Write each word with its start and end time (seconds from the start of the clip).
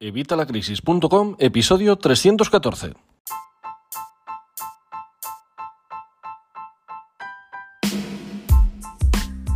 Evitalacrisis.com, 0.00 1.34
episodio 1.40 1.96
314. 1.96 2.94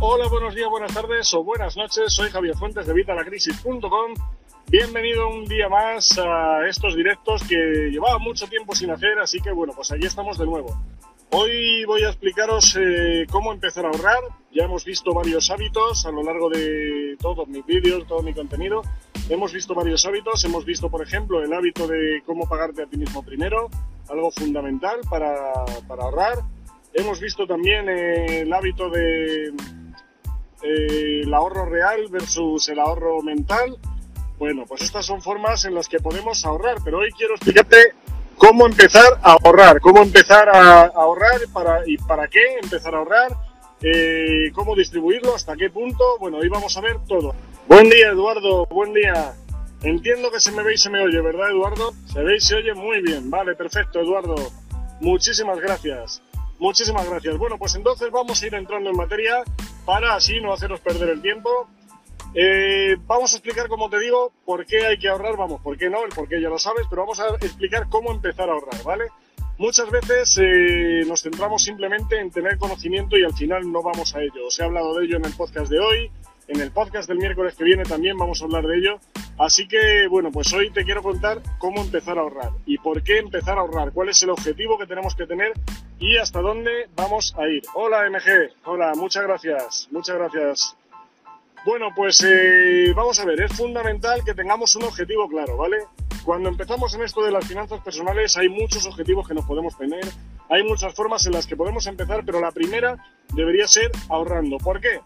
Hola, 0.01 0.27
buenos 0.27 0.53
días, 0.53 0.69
buenas 0.69 0.93
tardes 0.93 1.33
o 1.33 1.45
buenas 1.45 1.77
noches. 1.77 2.11
Soy 2.11 2.29
Javier 2.29 2.57
Fuentes 2.57 2.85
de 2.85 2.91
Evitalacrisis.com. 2.91 4.15
Bienvenido 4.67 5.29
un 5.29 5.45
día 5.45 5.69
más 5.69 6.19
a 6.19 6.67
estos 6.67 6.93
directos 6.97 7.41
que 7.45 7.89
llevaba 7.89 8.19
mucho 8.19 8.45
tiempo 8.47 8.75
sin 8.75 8.91
hacer, 8.91 9.17
así 9.19 9.39
que 9.39 9.53
bueno, 9.53 9.71
pues 9.73 9.93
aquí 9.93 10.05
estamos 10.05 10.37
de 10.37 10.45
nuevo. 10.45 10.77
Hoy 11.35 11.83
voy 11.85 12.03
a 12.03 12.09
explicaros 12.09 12.77
eh, 12.79 13.25
cómo 13.31 13.51
empezar 13.51 13.85
a 13.85 13.87
ahorrar. 13.87 14.19
Ya 14.51 14.65
hemos 14.65 14.85
visto 14.85 15.15
varios 15.15 15.49
hábitos 15.49 16.05
a 16.05 16.11
lo 16.11 16.21
largo 16.21 16.47
de 16.47 17.17
todos 17.19 17.47
mis 17.47 17.65
vídeos, 17.65 18.05
todo 18.05 18.21
mi 18.21 18.35
contenido. 18.35 18.83
Hemos 19.29 19.51
visto 19.51 19.73
varios 19.73 20.05
hábitos, 20.05 20.45
hemos 20.45 20.63
visto 20.63 20.91
por 20.91 21.01
ejemplo 21.01 21.43
el 21.43 21.51
hábito 21.51 21.87
de 21.87 22.21
cómo 22.27 22.47
pagarte 22.47 22.83
a 22.83 22.85
ti 22.85 22.97
mismo 22.97 23.23
primero, 23.23 23.67
algo 24.09 24.29
fundamental 24.29 24.99
para, 25.09 25.33
para 25.87 26.03
ahorrar. 26.03 26.37
Hemos 26.93 27.19
visto 27.19 27.47
también 27.47 27.89
eh, 27.89 28.41
el 28.41 28.53
hábito 28.53 28.91
de 28.91 29.47
eh, 30.61 31.21
el 31.23 31.33
ahorro 31.33 31.65
real 31.65 32.09
versus 32.11 32.69
el 32.69 32.77
ahorro 32.77 33.23
mental. 33.23 33.75
Bueno, 34.37 34.65
pues 34.67 34.83
estas 34.83 35.07
son 35.07 35.19
formas 35.23 35.65
en 35.65 35.73
las 35.73 35.89
que 35.89 35.97
podemos 35.97 36.45
ahorrar, 36.45 36.77
pero 36.85 36.99
hoy 36.99 37.09
quiero 37.11 37.33
explicarte 37.33 37.95
cómo 38.43 38.65
empezar 38.65 39.19
a 39.21 39.37
ahorrar, 39.41 39.79
cómo 39.79 40.01
empezar 40.01 40.49
a 40.49 40.83
ahorrar 40.87 41.39
para, 41.53 41.81
y 41.87 41.97
para 41.97 42.27
qué 42.27 42.41
empezar 42.61 42.93
a 42.93 42.97
ahorrar, 42.97 43.31
eh, 43.81 44.51
cómo 44.53 44.75
distribuirlo, 44.75 45.33
hasta 45.33 45.55
qué 45.55 45.69
punto. 45.69 46.17
Bueno, 46.19 46.39
hoy 46.39 46.49
vamos 46.49 46.75
a 46.75 46.81
ver 46.81 46.97
todo. 47.07 47.33
Buen 47.69 47.89
día, 47.89 48.09
Eduardo. 48.09 48.65
Buen 48.65 48.93
día. 48.93 49.33
Entiendo 49.81 50.29
que 50.29 50.41
se 50.41 50.51
me 50.51 50.61
ve 50.61 50.73
y 50.73 50.77
se 50.77 50.89
me 50.89 51.01
oye, 51.01 51.21
¿verdad, 51.21 51.51
Eduardo? 51.51 51.93
Se 52.11 52.21
ve 52.21 52.35
y 52.35 52.41
se 52.41 52.55
oye 52.55 52.73
muy 52.73 53.01
bien. 53.01 53.29
Vale, 53.29 53.55
perfecto, 53.55 54.01
Eduardo. 54.01 54.35
Muchísimas 54.99 55.59
gracias. 55.59 56.21
Muchísimas 56.59 57.09
gracias. 57.09 57.37
Bueno, 57.37 57.57
pues 57.57 57.75
entonces 57.75 58.11
vamos 58.11 58.41
a 58.41 58.47
ir 58.47 58.55
entrando 58.55 58.89
en 58.89 58.97
materia 58.97 59.43
para 59.85 60.15
así 60.15 60.41
no 60.41 60.51
haceros 60.51 60.81
perder 60.81 61.09
el 61.09 61.21
tiempo. 61.21 61.69
Eh, 62.35 62.97
vamos 63.05 63.33
a 63.33 63.37
explicar, 63.37 63.67
como 63.67 63.89
te 63.89 63.99
digo, 63.99 64.31
por 64.45 64.65
qué 64.65 64.85
hay 64.85 64.97
que 64.97 65.09
ahorrar, 65.09 65.37
vamos, 65.37 65.61
por 65.61 65.77
qué 65.77 65.89
no, 65.89 66.03
el 66.03 66.09
por 66.09 66.27
qué 66.27 66.41
ya 66.41 66.49
lo 66.49 66.57
sabes, 66.57 66.85
pero 66.89 67.03
vamos 67.03 67.19
a 67.19 67.27
explicar 67.35 67.87
cómo 67.89 68.11
empezar 68.11 68.49
a 68.49 68.53
ahorrar, 68.53 68.83
¿vale? 68.83 69.05
Muchas 69.59 69.89
veces 69.91 70.39
eh, 70.41 71.03
nos 71.07 71.21
centramos 71.21 71.63
simplemente 71.63 72.19
en 72.19 72.31
tener 72.31 72.57
conocimiento 72.57 73.17
y 73.17 73.23
al 73.23 73.33
final 73.33 73.71
no 73.71 73.83
vamos 73.83 74.15
a 74.15 74.21
ello. 74.21 74.47
Os 74.47 74.59
he 74.59 74.63
hablado 74.63 74.97
de 74.97 75.05
ello 75.05 75.17
en 75.17 75.25
el 75.25 75.33
podcast 75.33 75.69
de 75.69 75.79
hoy, 75.79 76.11
en 76.47 76.59
el 76.59 76.71
podcast 76.71 77.07
del 77.07 77.19
miércoles 77.19 77.55
que 77.55 77.63
viene 77.63 77.83
también 77.83 78.17
vamos 78.17 78.41
a 78.41 78.45
hablar 78.45 78.65
de 78.65 78.77
ello. 78.77 78.99
Así 79.37 79.67
que, 79.67 80.07
bueno, 80.07 80.31
pues 80.31 80.51
hoy 80.53 80.71
te 80.71 80.83
quiero 80.83 81.03
contar 81.03 81.41
cómo 81.59 81.81
empezar 81.81 82.17
a 82.17 82.21
ahorrar 82.21 82.51
y 82.65 82.79
por 82.79 83.03
qué 83.03 83.19
empezar 83.19 83.57
a 83.57 83.61
ahorrar, 83.61 83.91
cuál 83.91 84.09
es 84.09 84.21
el 84.23 84.31
objetivo 84.31 84.77
que 84.77 84.87
tenemos 84.87 85.15
que 85.15 85.27
tener 85.27 85.53
y 85.99 86.17
hasta 86.17 86.41
dónde 86.41 86.89
vamos 86.95 87.35
a 87.37 87.47
ir. 87.47 87.61
Hola 87.75 88.09
MG, 88.09 88.53
hola, 88.65 88.93
muchas 88.95 89.23
gracias, 89.23 89.87
muchas 89.91 90.17
gracias. 90.17 90.77
Bueno, 91.65 91.89
pues 91.95 92.23
eh, 92.25 92.91
vamos 92.95 93.19
a 93.19 93.25
ver, 93.25 93.41
es 93.41 93.53
fundamental 93.53 94.21
que 94.25 94.33
tengamos 94.33 94.75
un 94.75 94.83
objetivo 94.83 95.27
claro, 95.29 95.57
¿vale? 95.57 95.77
Cuando 96.25 96.49
empezamos 96.49 96.93
en 96.95 97.03
esto 97.03 97.23
de 97.23 97.31
las 97.31 97.45
finanzas 97.45 97.81
personales 97.81 98.35
hay 98.37 98.49
muchos 98.49 98.85
objetivos 98.85 99.27
que 99.27 99.33
nos 99.33 99.45
podemos 99.45 99.77
tener, 99.77 100.05
hay 100.49 100.63
muchas 100.63 100.93
formas 100.93 101.25
en 101.25 101.33
las 101.33 101.47
que 101.47 101.55
podemos 101.55 101.87
empezar, 101.87 102.23
pero 102.25 102.41
la 102.41 102.51
primera 102.51 102.97
debería 103.33 103.67
ser 103.67 103.91
ahorrando. 104.09 104.57
¿Por 104.57 104.81
qué? 104.81 104.99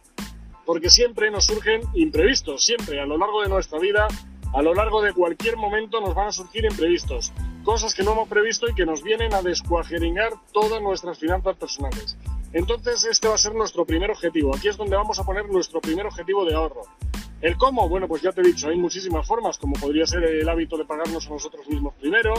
porque 0.67 0.89
siempre 0.89 1.31
nos 1.31 1.45
surgen 1.45 1.81
imprevistos, 1.94 2.66
siempre 2.66 2.99
a 2.99 3.05
lo 3.05 3.17
largo 3.17 3.42
de 3.42 3.47
nuestra 3.47 3.80
vida, 3.80 4.05
a 4.53 4.61
lo 4.61 4.75
largo 4.75 5.02
de 5.02 5.14
cualquier 5.14 5.55
momento 5.55 6.02
nos 6.02 6.14
van 6.14 6.27
a 6.27 6.31
surgir 6.33 6.66
imprevistos, 6.66 7.31
cosas 7.64 7.95
que 7.95 8.03
no 8.03 8.11
hemos 8.11 8.27
previsto 8.27 8.69
y 8.69 8.75
que 8.75 8.86
nos 8.86 9.02
vienen 9.02 9.33
a 9.33 9.42
descuajeringar 9.42 10.33
todas 10.52 10.81
nuestras 10.81 11.17
finanzas 11.17 11.55
personales. 11.55 12.17
Entonces 12.58 13.05
este 13.05 13.27
va 13.27 13.36
a 13.36 13.37
ser 13.37 13.54
nuestro 13.54 13.86
primer 13.86 14.09
objetivo, 14.09 14.55
aquí 14.55 14.67
es 14.67 14.77
donde 14.77 14.95
vamos 14.95 15.20
a 15.20 15.23
poner 15.23 15.48
nuestro 15.48 15.80
primer 15.80 16.08
objetivo 16.08 16.43
de 16.43 16.55
ahorro. 16.55 16.81
¿El 17.39 17.55
cómo? 17.55 17.87
Bueno, 17.87 18.08
pues 18.08 18.23
ya 18.23 18.31
te 18.31 18.42
he 18.42 18.43
dicho, 18.43 18.67
hay 18.67 18.77
muchísimas 18.80 19.27
formas, 19.27 19.59
como 19.59 19.73
podría 19.73 20.08
ser 20.08 20.23
el 20.23 20.49
hábito 20.49 20.76
de 20.76 20.83
pagarnos 20.83 21.27
a 21.27 21.30
nosotros 21.30 21.67
mismos 21.67 21.93
primero, 21.99 22.33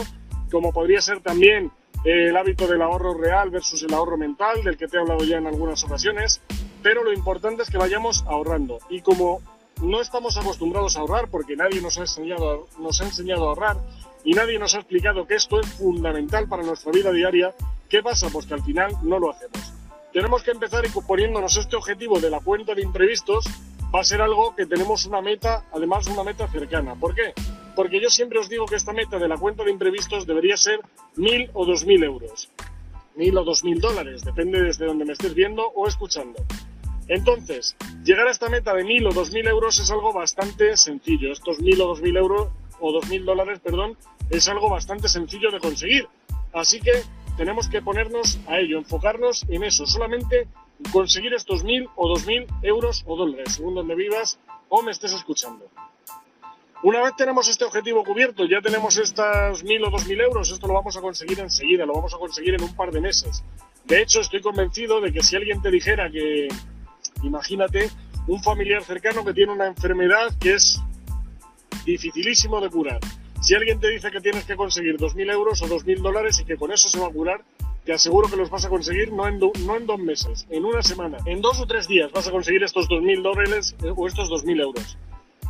como 0.51 0.73
podría 0.73 0.99
ser 0.99 1.21
también 1.21 1.71
el 2.03 2.35
hábito 2.35 2.67
del 2.67 2.81
ahorro 2.81 3.13
real 3.13 3.49
versus 3.49 3.81
el 3.83 3.93
ahorro 3.93 4.17
mental, 4.17 4.61
del 4.61 4.75
que 4.75 4.89
te 4.89 4.97
he 4.97 4.99
hablado 4.99 5.23
ya 5.23 5.37
en 5.37 5.47
algunas 5.47 5.81
ocasiones, 5.85 6.41
pero 6.83 7.01
lo 7.01 7.13
importante 7.13 7.63
es 7.63 7.69
que 7.69 7.77
vayamos 7.77 8.25
ahorrando. 8.27 8.79
Y 8.89 8.99
como 8.99 9.39
no 9.81 10.01
estamos 10.01 10.37
acostumbrados 10.37 10.97
a 10.97 10.99
ahorrar, 10.99 11.29
porque 11.29 11.55
nadie 11.55 11.81
nos 11.81 11.97
ha 11.97 12.01
enseñado, 12.01 12.67
nos 12.77 12.99
ha 12.99 13.05
enseñado 13.05 13.45
a 13.45 13.49
ahorrar 13.51 13.77
y 14.25 14.33
nadie 14.33 14.59
nos 14.59 14.75
ha 14.75 14.79
explicado 14.79 15.25
que 15.25 15.35
esto 15.35 15.61
es 15.61 15.67
fundamental 15.75 16.49
para 16.49 16.63
nuestra 16.63 16.91
vida 16.91 17.09
diaria, 17.13 17.55
¿qué 17.87 18.03
pasa? 18.03 18.27
Pues 18.29 18.45
que 18.45 18.55
al 18.55 18.63
final 18.63 18.91
no 19.01 19.17
lo 19.17 19.31
hacemos. 19.31 19.68
Tenemos 20.13 20.41
que 20.43 20.51
empezar 20.51 20.83
poniéndonos 21.07 21.55
este 21.57 21.75
objetivo 21.75 22.19
de 22.19 22.29
la 22.29 22.39
cuenta 22.39 22.73
de 22.73 22.81
imprevistos, 22.81 23.45
va 23.93 24.01
a 24.01 24.03
ser 24.03 24.21
algo 24.21 24.55
que 24.55 24.65
tenemos 24.65 25.05
una 25.05 25.21
meta, 25.21 25.65
además 25.71 26.07
una 26.07 26.23
meta 26.23 26.47
cercana. 26.47 26.95
¿Por 26.95 27.13
qué? 27.13 27.33
Porque 27.75 28.01
yo 28.01 28.09
siempre 28.09 28.39
os 28.39 28.49
digo 28.49 28.65
que 28.65 28.75
esta 28.75 28.91
meta 28.91 29.19
de 29.19 29.27
la 29.27 29.37
cuenta 29.37 29.63
de 29.63 29.71
imprevistos 29.71 30.25
debería 30.25 30.57
ser 30.57 30.79
mil 31.15 31.49
o 31.53 31.65
dos 31.65 31.85
mil 31.85 32.03
euros. 32.03 32.49
Mil 33.15 33.37
o 33.37 33.43
dos 33.43 33.63
mil 33.63 33.79
dólares, 33.79 34.23
depende 34.23 34.61
desde 34.61 34.85
donde 34.85 35.05
me 35.05 35.13
estés 35.13 35.33
viendo 35.33 35.67
o 35.67 35.87
escuchando. 35.87 36.43
Entonces, 37.07 37.75
llegar 38.03 38.27
a 38.27 38.31
esta 38.31 38.49
meta 38.49 38.73
de 38.73 38.83
1.000 38.85 39.07
o 39.07 39.11
2.000 39.11 39.49
euros 39.49 39.79
es 39.79 39.89
algo 39.89 40.13
bastante 40.13 40.77
sencillo. 40.77 41.31
Estos 41.31 41.59
1.000 41.59 41.81
o 41.81 41.95
2.000 41.95 42.17
euros, 42.17 42.49
o 42.79 42.91
2.000 42.91 43.25
dólares, 43.25 43.59
perdón, 43.63 43.97
es 44.29 44.47
algo 44.47 44.69
bastante 44.69 45.09
sencillo 45.09 45.49
de 45.49 45.59
conseguir. 45.59 46.07
Así 46.53 46.79
que 46.79 46.91
tenemos 47.39 47.69
que 47.69 47.81
ponernos 47.81 48.37
a 48.47 48.59
ello, 48.59 48.77
enfocarnos 48.77 49.45
en 49.47 49.63
eso, 49.63 49.87
solamente 49.87 50.47
conseguir 50.91 51.33
estos 51.33 51.63
1.000 51.63 51.89
o 51.95 52.13
2.000 52.13 52.47
euros 52.63 53.03
o 53.07 53.15
dólares, 53.15 53.53
según 53.55 53.75
donde 53.75 53.95
vivas 53.95 54.37
o 54.67 54.83
me 54.83 54.91
estés 54.91 55.13
escuchando. 55.13 55.65
Una 56.83 57.01
vez 57.01 57.15
tenemos 57.15 57.47
este 57.47 57.63
objetivo 57.63 58.03
cubierto, 58.03 58.45
ya 58.45 58.59
tenemos 58.61 58.97
estas 58.97 59.63
1.000 59.63 59.87
o 59.87 59.91
2.000 59.91 60.21
euros, 60.21 60.51
esto 60.51 60.67
lo 60.67 60.73
vamos 60.73 60.97
a 60.97 61.01
conseguir 61.01 61.39
enseguida, 61.39 61.85
lo 61.85 61.93
vamos 61.93 62.13
a 62.13 62.17
conseguir 62.17 62.55
en 62.55 62.63
un 62.63 62.75
par 62.75 62.91
de 62.91 62.99
meses. 62.99 63.41
De 63.85 64.01
hecho, 64.01 64.19
estoy 64.19 64.41
convencido 64.41 64.99
de 65.01 65.11
que 65.11 65.23
si 65.23 65.37
alguien 65.37 65.61
te 65.61 65.71
dijera 65.71 66.11
que 66.11 66.49
Imagínate 67.23 67.89
un 68.27 68.41
familiar 68.41 68.83
cercano 68.83 69.25
que 69.25 69.33
tiene 69.33 69.51
una 69.51 69.67
enfermedad 69.67 70.33
que 70.39 70.53
es 70.53 70.81
dificilísimo 71.85 72.61
de 72.61 72.69
curar. 72.69 72.99
Si 73.41 73.55
alguien 73.55 73.79
te 73.79 73.89
dice 73.89 74.11
que 74.11 74.19
tienes 74.19 74.43
que 74.43 74.55
conseguir 74.55 74.97
2.000 74.97 75.31
euros 75.31 75.61
o 75.61 75.67
2.000 75.67 76.01
dólares 76.01 76.39
y 76.39 76.45
que 76.45 76.57
con 76.57 76.71
eso 76.71 76.89
se 76.89 76.99
va 76.99 77.07
a 77.07 77.11
curar, 77.11 77.41
te 77.85 77.93
aseguro 77.93 78.29
que 78.29 78.35
los 78.35 78.49
vas 78.49 78.65
a 78.65 78.69
conseguir 78.69 79.13
no 79.13 79.27
en, 79.27 79.39
no 79.39 79.77
en 79.77 79.85
dos 79.87 79.99
meses, 79.99 80.45
en 80.49 80.65
una 80.65 80.81
semana, 80.81 81.17
en 81.25 81.41
dos 81.41 81.59
o 81.59 81.65
tres 81.65 81.87
días 81.87 82.11
vas 82.11 82.27
a 82.27 82.31
conseguir 82.31 82.63
estos 82.63 82.87
2.000 82.89 83.21
dólares 83.21 83.75
eh, 83.83 83.93
o 83.95 84.07
estos 84.07 84.29
2.000 84.29 84.61
euros. 84.61 84.97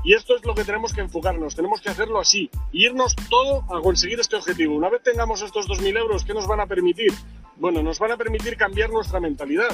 Y 0.03 0.13
esto 0.13 0.37
es 0.37 0.45
lo 0.45 0.55
que 0.55 0.63
tenemos 0.63 0.93
que 0.93 1.01
enfocarnos, 1.01 1.55
tenemos 1.55 1.81
que 1.81 1.89
hacerlo 1.89 2.19
así, 2.19 2.49
irnos 2.71 3.15
todo 3.29 3.63
a 3.75 3.81
conseguir 3.81 4.19
este 4.19 4.35
objetivo. 4.35 4.75
Una 4.75 4.89
vez 4.89 5.01
tengamos 5.03 5.41
estos 5.41 5.67
2.000 5.67 5.97
euros, 5.97 6.23
¿qué 6.23 6.33
nos 6.33 6.47
van 6.47 6.61
a 6.61 6.67
permitir? 6.67 7.11
Bueno, 7.57 7.83
nos 7.83 7.99
van 7.99 8.11
a 8.11 8.17
permitir 8.17 8.55
cambiar 8.55 8.91
nuestra 8.91 9.19
mentalidad 9.19 9.69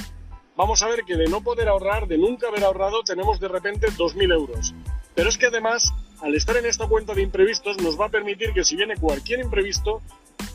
vamos 0.55 0.81
a 0.83 0.87
ver 0.87 1.03
que 1.03 1.15
de 1.15 1.27
no 1.27 1.41
poder 1.41 1.67
ahorrar, 1.67 2.07
de 2.07 2.17
nunca 2.17 2.47
haber 2.47 2.63
ahorrado, 2.63 3.03
tenemos 3.03 3.39
de 3.39 3.47
repente 3.47 3.87
2.000 3.87 4.33
euros. 4.33 4.73
Pero 5.13 5.29
es 5.29 5.37
que 5.37 5.47
además, 5.47 5.93
al 6.21 6.35
estar 6.35 6.57
en 6.57 6.65
esta 6.65 6.87
cuenta 6.87 7.13
de 7.13 7.21
imprevistos, 7.21 7.81
nos 7.81 7.99
va 7.99 8.05
a 8.05 8.09
permitir 8.09 8.53
que 8.53 8.63
si 8.63 8.75
viene 8.75 8.95
cualquier 8.97 9.39
imprevisto, 9.39 10.01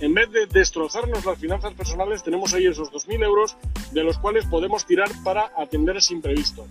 en 0.01 0.15
vez 0.15 0.31
de 0.31 0.47
destrozarnos 0.47 1.25
las 1.25 1.39
finanzas 1.39 1.75
personales, 1.75 2.23
tenemos 2.23 2.55
ahí 2.55 2.67
esos 2.67 2.91
2.000 2.91 3.25
euros 3.25 3.57
de 3.93 4.03
los 4.03 4.19
cuales 4.19 4.47
podemos 4.47 4.87
tirar 4.87 5.11
para 5.25 5.53
atender 5.57 5.97
ese 5.97 6.15
imprevisto. 6.15 6.67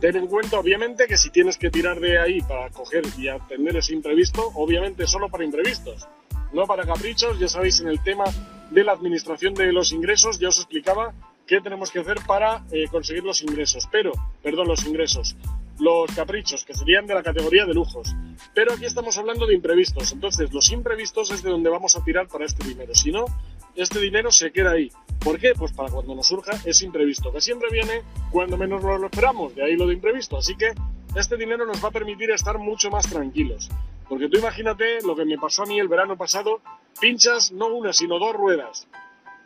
Ten 0.00 0.16
en 0.16 0.26
cuenta, 0.26 0.58
obviamente, 0.58 1.06
que 1.06 1.16
si 1.16 1.30
tienes 1.30 1.56
que 1.56 1.70
tirar 1.70 1.98
de 2.00 2.18
ahí 2.18 2.42
para 2.42 2.68
coger 2.70 3.04
y 3.16 3.28
atender 3.28 3.76
ese 3.78 3.94
imprevisto, 3.94 4.52
obviamente 4.54 5.06
solo 5.06 5.30
para 5.30 5.44
imprevistos, 5.44 6.06
no 6.52 6.66
para 6.66 6.84
caprichos. 6.84 7.38
Ya 7.38 7.48
sabéis, 7.48 7.80
en 7.80 7.88
el 7.88 8.02
tema 8.02 8.24
de 8.70 8.84
la 8.84 8.92
administración 8.92 9.54
de 9.54 9.72
los 9.72 9.92
ingresos, 9.92 10.38
ya 10.38 10.48
os 10.48 10.58
explicaba 10.58 11.14
qué 11.46 11.60
tenemos 11.60 11.90
que 11.90 12.00
hacer 12.00 12.18
para 12.26 12.64
eh, 12.70 12.88
conseguir 12.90 13.24
los 13.24 13.40
ingresos, 13.42 13.88
pero, 13.90 14.12
perdón, 14.42 14.68
los 14.68 14.84
ingresos, 14.84 15.36
los 15.78 16.10
caprichos, 16.14 16.64
que 16.64 16.74
serían 16.74 17.06
de 17.06 17.14
la 17.14 17.22
categoría 17.22 17.66
de 17.66 17.74
lujos. 17.74 18.14
Pero 18.54 18.72
aquí 18.72 18.84
estamos 18.84 19.16
hablando 19.18 19.46
de 19.46 19.54
imprevistos, 19.54 20.12
entonces 20.12 20.52
los 20.52 20.70
imprevistos 20.70 21.30
es 21.30 21.42
de 21.42 21.50
donde 21.50 21.70
vamos 21.70 21.96
a 21.96 22.04
tirar 22.04 22.28
para 22.28 22.44
este 22.44 22.66
dinero, 22.66 22.94
si 22.94 23.12
no, 23.12 23.26
este 23.74 24.00
dinero 24.00 24.30
se 24.30 24.52
queda 24.52 24.72
ahí. 24.72 24.90
¿Por 25.20 25.38
qué? 25.38 25.52
Pues 25.56 25.72
para 25.72 25.90
cuando 25.90 26.14
nos 26.14 26.26
surja 26.26 26.52
ese 26.64 26.84
imprevisto, 26.84 27.32
que 27.32 27.40
siempre 27.40 27.68
viene 27.70 28.02
cuando 28.30 28.56
menos 28.56 28.82
lo 28.82 29.06
esperamos, 29.06 29.54
de 29.54 29.64
ahí 29.64 29.76
lo 29.76 29.86
de 29.86 29.94
imprevisto, 29.94 30.36
así 30.36 30.56
que 30.56 30.72
este 31.14 31.36
dinero 31.36 31.66
nos 31.66 31.82
va 31.84 31.88
a 31.88 31.92
permitir 31.92 32.30
estar 32.30 32.58
mucho 32.58 32.90
más 32.90 33.08
tranquilos. 33.08 33.68
Porque 34.08 34.28
tú 34.28 34.38
imagínate 34.38 35.02
lo 35.02 35.16
que 35.16 35.24
me 35.24 35.36
pasó 35.36 35.64
a 35.64 35.66
mí 35.66 35.80
el 35.80 35.88
verano 35.88 36.16
pasado, 36.16 36.60
pinchas 37.00 37.50
no 37.52 37.66
una, 37.66 37.92
sino 37.92 38.18
dos 38.18 38.34
ruedas 38.34 38.86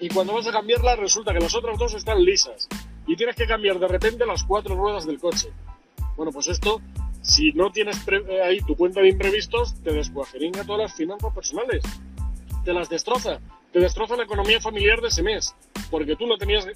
y 0.01 0.09
cuando 0.09 0.33
vas 0.33 0.47
a 0.47 0.53
cambiarla 0.53 0.97
resulta 0.97 1.33
que 1.33 1.41
las 1.41 1.55
otras 1.55 1.79
dos 1.79 1.95
están 1.95 2.25
lisas 2.25 2.69
y 3.07 3.17
tienes 3.17 3.37
que 3.37 3.47
cambiar 3.47 3.79
de 3.79 3.87
repente 3.87 4.25
las 4.25 4.45
cuatro 4.45 4.75
ruedas 4.75 5.07
del 5.07 5.21
coche. 5.21 5.53
Bueno, 6.21 6.33
pues 6.33 6.49
esto 6.49 6.83
si 7.23 7.51
no 7.53 7.73
tienes 7.73 7.97
eh, 8.07 8.43
ahí 8.43 8.61
tu 8.61 8.77
cuenta 8.77 9.01
de 9.01 9.09
imprevistos, 9.09 9.75
te 9.83 9.91
descuajeringa 9.91 10.65
todas 10.65 10.83
las 10.83 10.95
finanzas 10.95 11.33
personales. 11.33 11.83
Te 12.63 12.75
las 12.75 12.91
destroza. 12.91 13.41
Te 13.73 13.81
destroza 13.81 14.17
la 14.17 14.25
economía 14.25 14.61
familiar 14.61 15.01
de 15.01 15.09
ese 15.09 15.23
mes. 15.23 15.55
Porque 15.91 16.17
tú 16.17 16.27
no 16.27 16.37
tenías 16.37 16.67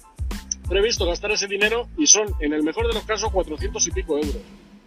previsto 0.67 1.05
gastar 1.05 1.29
ese 1.29 1.45
dinero 1.45 1.87
y 1.95 2.07
son, 2.07 2.33
en 2.39 2.53
el 2.53 2.63
mejor 2.63 2.87
de 2.87 2.95
los 2.95 3.03
casos, 3.03 3.31
400 3.31 3.85
y 3.85 3.91
pico 3.91 4.17
euros. 4.17 4.41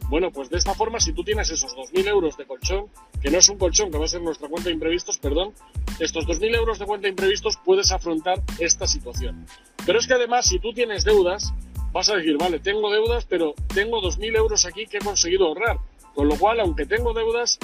Bueno, 0.08 0.32
pues 0.32 0.50
de 0.50 0.58
esta 0.58 0.74
forma, 0.74 0.98
si 0.98 1.12
tú 1.12 1.22
tienes 1.22 1.48
esos 1.50 1.76
2.000 1.76 2.08
euros 2.08 2.36
de 2.36 2.44
colchón, 2.44 2.86
que 3.22 3.30
no 3.30 3.38
es 3.38 3.48
un 3.50 3.58
colchón, 3.58 3.92
que 3.92 3.98
va 3.98 4.06
a 4.06 4.08
ser 4.08 4.22
nuestra 4.22 4.48
cuenta 4.48 4.70
de 4.70 4.74
imprevistos, 4.74 5.18
perdón, 5.18 5.52
estos 6.00 6.26
2.000 6.26 6.56
euros 6.56 6.80
de 6.80 6.86
cuenta 6.86 7.04
de 7.04 7.10
imprevistos 7.10 7.58
puedes 7.64 7.92
afrontar 7.92 8.42
esta 8.58 8.88
situación. 8.88 9.46
Pero 9.86 10.00
es 10.00 10.08
que 10.08 10.14
además, 10.14 10.46
si 10.46 10.58
tú 10.58 10.72
tienes 10.72 11.04
deudas, 11.04 11.52
vas 11.98 12.10
a 12.10 12.14
decir, 12.14 12.38
vale, 12.38 12.60
tengo 12.60 12.92
deudas, 12.92 13.24
pero 13.24 13.54
tengo 13.74 14.00
2.000 14.00 14.36
euros 14.36 14.64
aquí 14.64 14.86
que 14.86 14.98
he 14.98 15.00
conseguido 15.00 15.48
ahorrar. 15.48 15.78
Con 16.14 16.28
lo 16.28 16.36
cual, 16.36 16.60
aunque 16.60 16.86
tengo 16.86 17.12
deudas, 17.12 17.58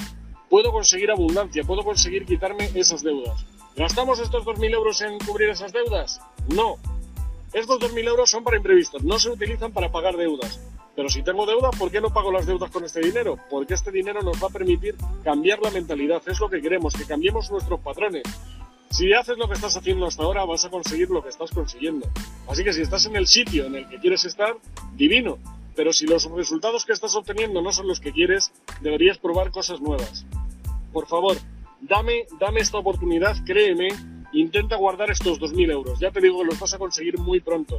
puedo 0.49 0.73
conseguir 0.73 1.09
abundancia, 1.09 1.63
puedo 1.63 1.85
conseguir 1.85 2.25
quitarme 2.25 2.69
esas 2.75 3.01
deudas. 3.01 3.45
¿Gastamos 3.77 4.19
estos 4.19 4.43
2.000 4.43 4.73
euros 4.73 4.99
en 4.99 5.19
cubrir 5.19 5.51
esas 5.51 5.71
deudas? 5.71 6.19
No. 6.49 6.75
Estos 7.53 7.79
2.000 7.79 8.07
euros 8.09 8.29
son 8.29 8.43
para 8.43 8.57
imprevistos, 8.57 9.05
no 9.05 9.17
se 9.19 9.29
utilizan 9.29 9.71
para 9.71 9.89
pagar 9.89 10.17
deudas. 10.17 10.59
Pero 10.97 11.07
si 11.07 11.23
tengo 11.23 11.45
deuda, 11.45 11.71
¿por 11.71 11.89
qué 11.89 12.01
no 12.01 12.09
pago 12.09 12.29
las 12.29 12.45
deudas 12.45 12.69
con 12.71 12.83
este 12.83 12.99
dinero? 12.99 13.37
Porque 13.49 13.73
este 13.73 13.89
dinero 13.89 14.21
nos 14.21 14.43
va 14.43 14.47
a 14.47 14.51
permitir 14.51 14.95
cambiar 15.23 15.59
la 15.61 15.71
mentalidad. 15.71 16.21
Es 16.27 16.41
lo 16.41 16.49
que 16.49 16.61
queremos, 16.61 16.93
que 16.93 17.05
cambiemos 17.05 17.49
nuestros 17.51 17.79
patrones. 17.79 18.23
Si 18.95 19.11
haces 19.11 19.37
lo 19.37 19.49
que 19.49 19.55
estás 19.55 19.75
haciendo 19.75 20.05
hasta 20.05 20.23
ahora, 20.23 20.45
vas 20.45 20.63
a 20.63 20.69
conseguir 20.69 21.09
lo 21.09 21.21
que 21.21 21.27
estás 21.27 21.51
consiguiendo. 21.51 22.09
Así 22.47 22.63
que 22.63 22.71
si 22.71 22.79
estás 22.79 23.05
en 23.05 23.17
el 23.17 23.27
sitio 23.27 23.65
en 23.65 23.75
el 23.75 23.89
que 23.89 23.99
quieres 23.99 24.23
estar, 24.23 24.55
divino. 24.95 25.37
Pero 25.75 25.91
si 25.91 26.07
los 26.07 26.31
resultados 26.31 26.85
que 26.85 26.93
estás 26.93 27.13
obteniendo 27.13 27.61
no 27.61 27.73
son 27.73 27.89
los 27.89 27.99
que 27.99 28.13
quieres, 28.13 28.53
deberías 28.79 29.17
probar 29.17 29.51
cosas 29.51 29.81
nuevas. 29.81 30.25
Por 30.93 31.07
favor, 31.07 31.35
dame, 31.81 32.25
dame 32.39 32.61
esta 32.61 32.77
oportunidad, 32.77 33.35
créeme, 33.43 33.89
intenta 34.31 34.77
guardar 34.77 35.11
estos 35.11 35.41
2.000 35.41 35.71
euros. 35.73 35.99
Ya 35.99 36.11
te 36.11 36.21
digo 36.21 36.39
que 36.39 36.45
los 36.45 36.59
vas 36.61 36.73
a 36.73 36.77
conseguir 36.77 37.19
muy 37.19 37.41
pronto. 37.41 37.77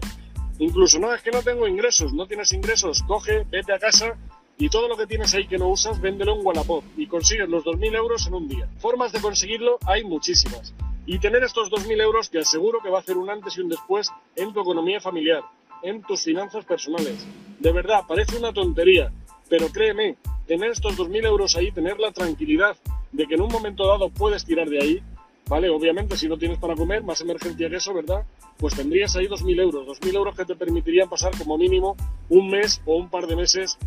Incluso, 0.58 0.98
no, 0.98 1.14
es 1.14 1.22
que 1.22 1.30
no 1.30 1.40
tengo 1.40 1.66
ingresos, 1.66 2.12
no 2.12 2.26
tienes 2.26 2.52
ingresos, 2.52 3.02
coge, 3.04 3.46
vete 3.50 3.72
a 3.72 3.78
casa 3.78 4.18
y 4.58 4.68
todo 4.68 4.86
lo 4.86 4.98
que 4.98 5.06
tienes 5.06 5.32
ahí 5.32 5.46
que 5.46 5.56
no 5.56 5.68
usas, 5.68 5.98
véndelo 5.98 6.38
en 6.38 6.44
Wallapop 6.44 6.84
y 6.94 7.06
consigues 7.06 7.48
los 7.48 7.64
2.000 7.64 7.96
euros 7.96 8.26
en 8.26 8.34
un 8.34 8.48
día. 8.48 8.68
Formas 8.80 9.12
de 9.12 9.20
conseguirlo 9.22 9.78
hay 9.86 10.04
muchísimas. 10.04 10.74
Y 11.06 11.20
tener 11.20 11.44
estos 11.44 11.70
2.000 11.70 12.02
euros 12.02 12.30
te 12.30 12.40
aseguro 12.40 12.80
que 12.82 12.90
va 12.90 12.98
a 12.98 13.00
hacer 13.00 13.16
un 13.16 13.30
antes 13.30 13.56
y 13.56 13.60
un 13.60 13.68
después 13.68 14.10
en 14.34 14.52
tu 14.52 14.60
economía 14.60 15.00
familiar, 15.00 15.42
en 15.82 16.02
tus 16.02 16.24
finanzas 16.24 16.64
personales. 16.64 17.24
De 17.60 17.72
verdad, 17.72 18.02
parece 18.08 18.36
una 18.36 18.52
tontería, 18.52 19.12
pero 19.48 19.68
créeme, 19.68 20.16
tener 20.46 20.72
estos 20.72 20.98
2.000 20.98 21.26
euros 21.26 21.56
ahí, 21.56 21.70
tener 21.70 21.98
la 22.00 22.10
tranquilidad 22.10 22.76
de 23.12 23.26
que 23.26 23.34
en 23.34 23.42
un 23.42 23.52
momento 23.52 23.86
dado 23.86 24.10
puedes 24.10 24.44
tirar 24.44 24.68
de 24.68 24.82
ahí, 24.82 25.02
¿vale? 25.48 25.70
Obviamente, 25.70 26.16
si 26.16 26.28
no 26.28 26.36
tienes 26.36 26.58
para 26.58 26.74
comer, 26.74 27.04
más 27.04 27.20
emergencia 27.20 27.70
que 27.70 27.76
eso, 27.76 27.94
¿verdad? 27.94 28.24
Pues 28.58 28.74
tendrías 28.74 29.14
ahí 29.14 29.26
2.000 29.26 29.60
euros, 29.60 29.86
2.000 29.86 30.16
euros 30.16 30.36
que 30.36 30.44
te 30.44 30.56
permitirían 30.56 31.08
pasar 31.08 31.36
como 31.38 31.56
mínimo 31.56 31.96
un 32.28 32.50
mes 32.50 32.82
o 32.84 32.96
un 32.96 33.08
par 33.08 33.28
de 33.28 33.36
meses 33.36 33.78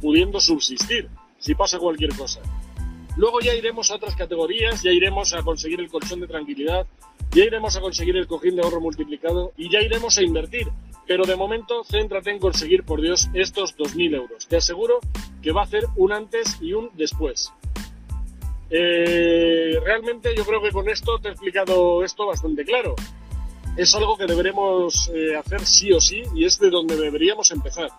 pudiendo 0.00 0.40
subsistir, 0.40 1.08
si 1.38 1.54
pasa 1.54 1.78
cualquier 1.78 2.14
cosa. 2.14 2.40
Luego 3.16 3.40
ya 3.40 3.54
iremos 3.54 3.90
a 3.90 3.96
otras 3.96 4.16
categorías, 4.16 4.82
ya 4.82 4.90
iremos 4.90 5.34
a 5.34 5.42
conseguir 5.42 5.80
el 5.80 5.90
colchón 5.90 6.20
de 6.20 6.26
tranquilidad, 6.26 6.86
ya 7.32 7.44
iremos 7.44 7.76
a 7.76 7.80
conseguir 7.80 8.16
el 8.16 8.26
cojín 8.26 8.56
de 8.56 8.62
ahorro 8.62 8.80
multiplicado 8.80 9.52
y 9.56 9.70
ya 9.70 9.80
iremos 9.80 10.16
a 10.18 10.22
invertir. 10.22 10.68
Pero 11.06 11.24
de 11.24 11.36
momento, 11.36 11.82
céntrate 11.84 12.30
en 12.30 12.38
conseguir, 12.38 12.84
por 12.84 13.02
Dios, 13.02 13.28
estos 13.34 13.76
2.000 13.76 14.14
euros. 14.14 14.46
Te 14.46 14.56
aseguro 14.56 15.00
que 15.42 15.52
va 15.52 15.62
a 15.62 15.64
hacer 15.64 15.84
un 15.96 16.12
antes 16.12 16.58
y 16.60 16.72
un 16.72 16.90
después. 16.94 17.52
Eh, 18.70 19.78
realmente 19.84 20.34
yo 20.34 20.44
creo 20.46 20.62
que 20.62 20.70
con 20.70 20.88
esto 20.88 21.18
te 21.18 21.28
he 21.28 21.32
explicado 21.32 22.02
esto 22.04 22.26
bastante 22.26 22.64
claro. 22.64 22.94
Es 23.76 23.94
algo 23.94 24.16
que 24.16 24.26
deberemos 24.26 25.10
eh, 25.14 25.36
hacer 25.36 25.60
sí 25.66 25.92
o 25.92 26.00
sí 26.00 26.22
y 26.34 26.44
es 26.44 26.58
de 26.58 26.70
donde 26.70 26.96
deberíamos 26.96 27.50
empezar. 27.50 27.90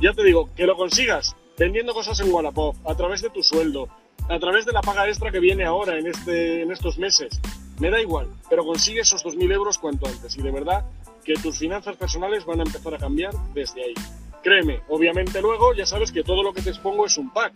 Ya 0.00 0.12
te 0.12 0.22
digo, 0.22 0.50
que 0.54 0.66
lo 0.66 0.76
consigas 0.76 1.34
vendiendo 1.56 1.94
cosas 1.94 2.18
en 2.20 2.32
Wallapop, 2.32 2.76
a 2.86 2.94
través 2.96 3.22
de 3.22 3.30
tu 3.30 3.42
sueldo, 3.42 3.88
a 4.28 4.38
través 4.38 4.64
de 4.64 4.72
la 4.72 4.80
paga 4.80 5.06
extra 5.08 5.30
que 5.30 5.40
viene 5.40 5.64
ahora 5.64 5.98
en, 5.98 6.06
este, 6.06 6.62
en 6.62 6.72
estos 6.72 6.98
meses. 6.98 7.40
Me 7.78 7.90
da 7.90 8.00
igual, 8.00 8.28
pero 8.48 8.64
consigue 8.64 9.00
esos 9.00 9.24
2.000 9.24 9.52
euros 9.52 9.78
cuanto 9.78 10.06
antes 10.06 10.36
y 10.36 10.42
de 10.42 10.50
verdad 10.50 10.84
que 11.24 11.34
tus 11.34 11.58
finanzas 11.58 11.96
personales 11.96 12.44
van 12.44 12.60
a 12.60 12.62
empezar 12.62 12.94
a 12.94 12.98
cambiar 12.98 13.32
desde 13.52 13.82
ahí. 13.82 13.94
Créeme, 14.42 14.80
obviamente 14.88 15.40
luego 15.40 15.74
ya 15.74 15.86
sabes 15.86 16.12
que 16.12 16.22
todo 16.22 16.42
lo 16.42 16.52
que 16.52 16.62
te 16.62 16.70
expongo 16.70 17.06
es 17.06 17.16
un 17.16 17.32
pack. 17.32 17.54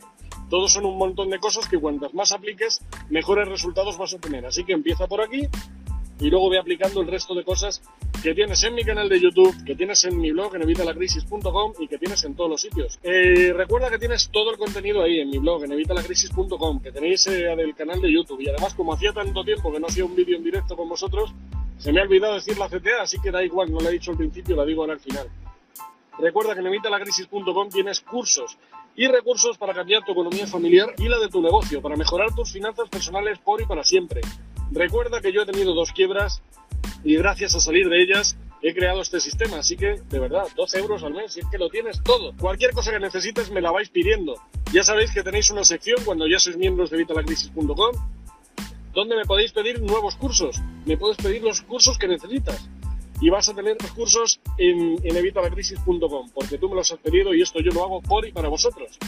Todos 0.49 0.73
son 0.73 0.87
un 0.87 0.97
montón 0.97 1.29
de 1.29 1.39
cosas 1.39 1.69
que 1.69 1.79
cuantas 1.79 2.15
más 2.15 2.33
apliques, 2.33 2.81
mejores 3.11 3.47
resultados 3.47 3.99
vas 3.99 4.15
a 4.15 4.19
tener. 4.19 4.47
Así 4.47 4.65
que 4.65 4.73
empieza 4.73 5.07
por 5.07 5.21
aquí 5.21 5.47
y 6.19 6.31
luego 6.31 6.51
ve 6.51 6.59
aplicando 6.59 7.01
el 7.01 7.07
resto 7.07 7.35
de 7.35 7.45
cosas 7.45 7.83
que 8.23 8.35
tienes 8.35 8.63
en 8.65 8.75
mi 8.75 8.85
canal 8.85 9.09
de 9.09 9.21
YouTube, 9.21 9.65
que 9.65 9.75
tienes 9.75 10.05
en 10.05 10.19
mi 10.19 10.33
blog 10.33 10.57
en 10.57 10.63
evitalacrisis.com 10.63 11.73
y 11.79 11.87
que 11.87 11.99
tienes 11.99 12.25
en 12.25 12.35
todos 12.35 12.51
los 12.51 12.61
sitios. 12.61 12.99
Eh, 13.03 13.53
recuerda 13.55 13.91
que 13.91 13.99
tienes 13.99 14.29
todo 14.31 14.51
el 14.51 14.59
contenido 14.59 15.03
ahí 15.03 15.21
en 15.21 15.31
mi 15.31 15.39
blog 15.39 15.65
en 15.65 15.73
evitalacrisis.com, 15.73 16.81
que 16.81 16.91
tenéis 16.91 17.27
eh, 17.29 17.55
del 17.57 17.75
canal 17.75 18.01
de 18.01 18.13
YouTube 18.13 18.41
y 18.41 18.49
además 18.49 18.75
como 18.75 18.95
hacía 18.95 19.13
tanto 19.13 19.45
tiempo 19.45 19.73
que 19.73 19.79
no 19.79 19.87
hacía 19.87 20.05
un 20.05 20.17
vídeo 20.17 20.37
en 20.37 20.45
directo 20.45 20.77
con 20.77 20.89
vosotros, 20.89 21.33
se 21.79 21.93
me 21.93 22.01
ha 22.01 22.03
olvidado 22.03 22.35
decir 22.35 22.59
la 22.59 22.69
CTA, 22.69 23.03
así 23.03 23.19
que 23.21 23.31
da 23.31 23.45
igual, 23.45 23.71
no 23.71 23.79
la 23.79 23.91
he 23.91 23.93
dicho 23.93 24.11
al 24.11 24.17
principio, 24.17 24.57
la 24.57 24.65
digo 24.65 24.83
ahora 24.83 24.95
al 24.95 25.01
final. 25.01 25.29
Recuerda 26.19 26.55
que 26.55 26.61
en 26.61 26.67
evitalacrisis.com 26.67 27.69
tienes 27.69 28.01
cursos 28.01 28.59
y 28.97 29.07
recursos 29.07 29.57
para 29.57 29.73
cambiar 29.73 30.05
tu 30.05 30.11
economía 30.11 30.49
familiar 30.49 30.93
y 30.99 31.09
la 31.09 31.19
de 31.19 31.29
tu 31.29 31.41
negocio, 31.41 31.81
para 31.81 31.95
mejorar 31.95 32.35
tus 32.35 32.53
finanzas 32.53 32.89
personales 32.89 33.39
por 33.39 33.61
y 33.63 33.67
para 33.67 33.85
siempre. 33.85 34.23
Recuerda 34.73 35.21
que 35.21 35.33
yo 35.33 35.43
he 35.43 35.47
tenido 35.47 35.73
dos 35.73 35.93
quiebras 35.93 36.43
y 37.05 37.17
gracias 37.17 37.55
a 37.55 37.61
salir 37.61 37.89
de 37.89 38.03
ellas 38.03 38.37
he 38.63 38.75
creado 38.75 39.03
este 39.03 39.21
sistema, 39.21 39.59
así 39.59 39.77
que 39.77 40.01
de 40.09 40.19
verdad, 40.19 40.45
12 40.57 40.79
euros 40.81 41.03
al 41.05 41.15
mes, 41.15 41.37
y 41.37 41.41
es 41.41 41.47
que 41.47 41.59
lo 41.59 41.69
tienes 41.69 42.03
todo. 42.03 42.35
Cualquier 42.37 42.73
cosa 42.73 42.91
que 42.91 42.99
necesites 42.99 43.51
me 43.51 43.61
la 43.61 43.71
vais 43.71 43.89
pidiendo. 43.89 44.35
Ya 44.73 44.83
sabéis 44.83 45.13
que 45.13 45.23
tenéis 45.23 45.51
una 45.51 45.65
sección 45.65 45.99
cuando 46.05 46.27
ya 46.27 46.39
sois 46.39 46.57
miembros 46.57 46.91
de 46.91 46.97
vitalacrisis.com 46.99 47.95
donde 48.93 49.15
me 49.15 49.25
podéis 49.25 49.53
pedir 49.53 49.81
nuevos 49.81 50.17
cursos. 50.17 50.61
Me 50.85 50.97
puedes 50.97 51.17
pedir 51.19 51.43
los 51.43 51.63
cursos 51.63 51.99
que 51.99 52.09
necesitas 52.09 52.69
y 53.21 53.31
vas 53.31 53.49
a 53.49 53.55
tener 53.55 53.77
los 53.81 53.93
cursos 53.93 54.41
en, 54.57 54.97
en 55.05 55.17
evitalacrisis.com, 55.17 56.31
porque 56.35 56.59
tú 56.59 56.69
me 56.69 56.75
los 56.75 56.91
has 56.91 56.99
pedido 56.99 57.33
y 57.33 57.43
esto 57.43 57.61
yo 57.61 57.71
lo 57.71 57.85
hago 57.85 58.03
por 58.03 58.27
y 58.27 58.33
para 58.33 58.49
vosotros. 58.49 58.99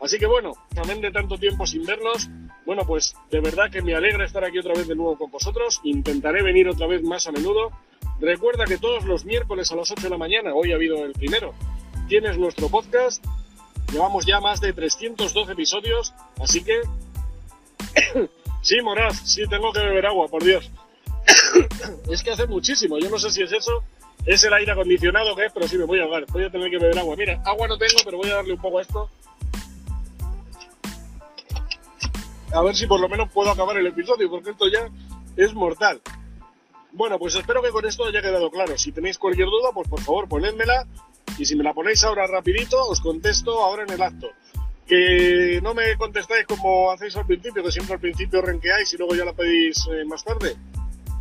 Así 0.00 0.18
que 0.18 0.26
bueno, 0.26 0.52
también 0.74 1.00
de 1.00 1.10
tanto 1.10 1.36
tiempo 1.36 1.66
sin 1.66 1.84
vernos, 1.84 2.28
bueno, 2.64 2.84
pues 2.86 3.14
de 3.30 3.40
verdad 3.40 3.70
que 3.70 3.82
me 3.82 3.94
alegra 3.94 4.24
estar 4.24 4.44
aquí 4.44 4.58
otra 4.58 4.74
vez 4.74 4.88
de 4.88 4.94
nuevo 4.94 5.18
con 5.18 5.30
vosotros. 5.30 5.80
Intentaré 5.84 6.42
venir 6.42 6.68
otra 6.68 6.86
vez 6.86 7.02
más 7.02 7.26
a 7.26 7.32
menudo. 7.32 7.70
Recuerda 8.20 8.64
que 8.64 8.78
todos 8.78 9.04
los 9.04 9.24
miércoles 9.24 9.70
a 9.72 9.76
las 9.76 9.90
8 9.90 10.02
de 10.02 10.10
la 10.10 10.18
mañana, 10.18 10.54
hoy 10.54 10.72
ha 10.72 10.76
habido 10.76 11.04
el 11.04 11.12
primero, 11.12 11.54
tienes 12.08 12.38
nuestro 12.38 12.68
podcast. 12.68 13.24
Llevamos 13.92 14.24
ya 14.24 14.40
más 14.40 14.60
de 14.60 14.72
312 14.72 15.52
episodios, 15.52 16.14
así 16.40 16.62
que... 16.62 16.80
sí, 18.62 18.80
Moraz, 18.82 19.20
sí, 19.24 19.42
tengo 19.48 19.72
que 19.72 19.80
beber 19.80 20.06
agua, 20.06 20.28
por 20.28 20.44
Dios. 20.44 20.70
es 22.10 22.22
que 22.22 22.30
hace 22.30 22.46
muchísimo, 22.46 22.98
yo 22.98 23.10
no 23.10 23.18
sé 23.18 23.30
si 23.30 23.42
es 23.42 23.52
eso, 23.52 23.82
es 24.26 24.44
el 24.44 24.52
aire 24.52 24.72
acondicionado 24.72 25.34
que 25.34 25.46
es, 25.46 25.52
pero 25.52 25.66
sí 25.66 25.78
me 25.78 25.84
voy 25.84 26.00
a 26.00 26.04
ahogar, 26.04 26.26
voy 26.26 26.44
a 26.44 26.50
tener 26.50 26.70
que 26.70 26.78
beber 26.78 26.98
agua. 26.98 27.16
Mira, 27.16 27.42
agua 27.44 27.66
no 27.66 27.78
tengo, 27.78 27.98
pero 28.04 28.18
voy 28.18 28.30
a 28.30 28.36
darle 28.36 28.52
un 28.52 28.60
poco 28.60 28.78
a 28.78 28.82
esto. 28.82 29.10
A 32.52 32.62
ver 32.62 32.74
si 32.74 32.86
por 32.86 33.00
lo 33.00 33.08
menos 33.08 33.30
puedo 33.32 33.50
acabar 33.50 33.76
el 33.78 33.86
episodio, 33.86 34.30
porque 34.30 34.50
esto 34.50 34.68
ya 34.68 34.88
es 35.36 35.54
mortal. 35.54 36.00
Bueno, 36.92 37.18
pues 37.18 37.34
espero 37.36 37.62
que 37.62 37.70
con 37.70 37.86
esto 37.86 38.04
haya 38.04 38.20
quedado 38.20 38.50
claro. 38.50 38.76
Si 38.76 38.92
tenéis 38.92 39.18
cualquier 39.18 39.46
duda, 39.46 39.70
pues 39.72 39.88
por 39.88 40.00
favor 40.00 40.28
ponedmela. 40.28 40.86
Y 41.38 41.44
si 41.44 41.54
me 41.54 41.62
la 41.62 41.72
ponéis 41.72 42.02
ahora 42.04 42.26
rapidito, 42.26 42.82
os 42.88 43.00
contesto 43.00 43.62
ahora 43.62 43.84
en 43.84 43.90
el 43.90 44.02
acto. 44.02 44.28
Que 44.86 45.60
no 45.62 45.72
me 45.74 45.96
contestáis 45.96 46.46
como 46.46 46.90
hacéis 46.90 47.16
al 47.16 47.26
principio, 47.26 47.62
que 47.62 47.70
siempre 47.70 47.94
al 47.94 48.00
principio 48.00 48.42
renqueáis 48.42 48.92
y 48.92 48.96
luego 48.96 49.14
ya 49.14 49.24
la 49.24 49.32
pedís 49.32 49.86
eh, 49.92 50.04
más 50.04 50.24
tarde 50.24 50.56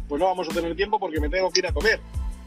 pues 0.10 0.20
no 0.20 0.26
vamos 0.26 0.50
a 0.50 0.54
tener 0.54 0.76
tiempo 0.76 1.00
porque 1.00 1.22
me 1.22 1.30
tengo 1.30 1.52
que 1.52 1.60
ir 1.60 1.68
a 1.68 1.72
comer. 1.72 2.00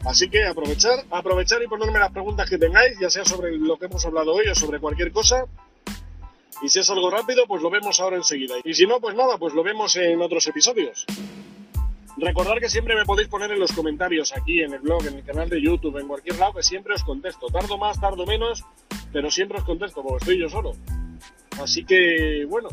Así 0.05 0.29
que 0.29 0.45
aprovechar, 0.45 1.05
aprovechar 1.09 1.63
y 1.63 1.67
ponerme 1.67 1.97
las 1.97 2.11
preguntas 2.11 2.47
que 2.49 2.57
tengáis, 2.57 2.99
ya 2.99 3.09
sea 3.09 3.23
sobre 3.23 3.57
lo 3.57 3.77
que 3.77 3.85
hemos 3.85 4.05
hablado 4.05 4.33
hoy 4.33 4.47
o 4.49 4.53
sobre 4.53 4.79
cualquier 4.79 5.13
cosa. 5.13 5.45
Y 6.61 6.69
si 6.69 6.79
es 6.79 6.89
algo 6.89 7.09
rápido, 7.09 7.45
pues 7.47 7.61
lo 7.61 7.69
vemos 7.69 7.99
ahora 7.99 8.17
enseguida. 8.17 8.55
Y 8.63 8.73
si 8.73 8.85
no, 8.85 8.99
pues 8.99 9.15
nada, 9.15 9.37
pues 9.37 9.53
lo 9.53 9.63
vemos 9.63 9.95
en 9.95 10.21
otros 10.21 10.47
episodios. 10.47 11.05
Recordad 12.17 12.57
que 12.59 12.69
siempre 12.69 12.95
me 12.95 13.05
podéis 13.05 13.27
poner 13.27 13.51
en 13.51 13.59
los 13.59 13.71
comentarios 13.71 14.33
aquí, 14.37 14.61
en 14.61 14.73
el 14.73 14.79
blog, 14.79 15.05
en 15.07 15.15
el 15.15 15.23
canal 15.23 15.49
de 15.49 15.61
YouTube, 15.61 15.97
en 15.97 16.07
cualquier 16.07 16.37
lado, 16.37 16.53
que 16.53 16.63
siempre 16.63 16.93
os 16.93 17.03
contesto. 17.03 17.47
Tardo 17.47 17.77
más, 17.77 17.99
tardo 17.99 18.25
menos, 18.25 18.63
pero 19.11 19.31
siempre 19.31 19.57
os 19.57 19.63
contesto, 19.63 20.03
porque 20.03 20.17
estoy 20.17 20.39
yo 20.39 20.49
solo. 20.49 20.73
Así 21.59 21.83
que, 21.83 22.45
bueno, 22.47 22.69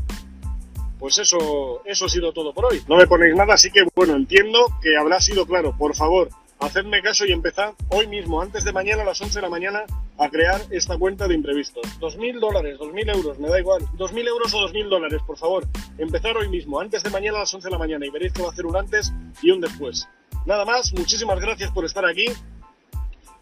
pues 0.99 1.19
eso, 1.19 1.83
eso 1.87 2.05
ha 2.05 2.09
sido 2.09 2.33
todo 2.33 2.53
por 2.53 2.67
hoy. 2.67 2.83
No 2.87 2.97
me 2.97 3.07
ponéis 3.07 3.35
nada, 3.35 3.55
así 3.55 3.71
que 3.71 3.87
bueno, 3.95 4.15
entiendo 4.15 4.67
que 4.83 4.97
habrá 4.97 5.19
sido 5.21 5.47
claro. 5.47 5.75
Por 5.77 5.97
favor, 5.97 6.29
hacedme 6.61 7.03
caso 7.03 7.25
y 7.27 7.33
empezad 7.33 7.75
hoy 7.89 8.07
mismo, 8.07 8.41
antes 8.41 8.65
de 8.65 8.73
mañana 8.73 9.03
a 9.03 9.07
las 9.07 9.21
11 9.21 9.35
de 9.35 9.43
la 9.43 9.49
mañana, 9.49 9.85
a 10.19 10.29
crear 10.29 10.61
esta 10.71 10.99
cuenta 10.99 11.27
de 11.27 11.35
imprevistos. 11.35 11.83
2.000 11.99 12.39
dólares, 12.39 12.79
2.000 12.79 13.17
euros, 13.17 13.39
me 13.39 13.49
da 13.49 13.59
igual. 13.59 13.83
2.000 13.97 14.29
euros 14.29 14.55
o 14.55 14.69
2.000 14.69 14.89
dólares, 14.89 15.23
por 15.27 15.39
favor. 15.39 15.67
Empezar 15.99 16.37
hoy 16.37 16.49
mismo, 16.49 16.79
antes 16.79 17.03
de 17.03 17.11
mañana 17.11 17.39
a 17.39 17.41
las 17.41 17.55
11 17.55 17.67
de 17.67 17.73
la 17.73 17.79
mañana 17.79 18.07
y 18.07 18.11
veréis 18.11 18.33
que 18.33 18.43
va 18.43 18.49
a 18.49 18.53
hacer 18.53 18.67
un 18.67 18.77
antes 18.77 19.13
y 19.43 19.51
un 19.51 19.61
después. 19.61 20.07
Nada 20.47 20.65
más, 20.65 20.93
muchísimas 20.93 21.41
gracias 21.41 21.71
por 21.73 21.85
estar 21.85 22.05
aquí. 22.05 22.27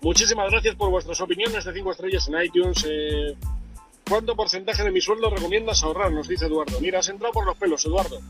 Muchísimas 0.01 0.51
gracias 0.51 0.77
por 0.77 0.91
vuestras 0.91 1.21
opiniones 1.21 1.65
de 1.65 1.73
5 1.73 1.91
estrellas 1.91 2.29
en 2.29 2.43
iTunes. 2.43 2.87
Eh, 2.89 3.37
¿Cuánto 4.09 4.37
porcentaje 4.37 4.85
de 4.85 4.93
mi 4.93 5.01
sueldo 5.01 5.29
recomiendas 5.29 5.83
ahorrar? 5.83 6.13
Nos 6.13 6.29
dice 6.29 6.47
Eduardo. 6.47 6.81
Mira, 6.81 7.01
has 7.01 7.09
entrado 7.09 7.33
por 7.33 7.45
los 7.45 7.57
pelos, 7.57 7.85
Eduardo. 7.85 8.21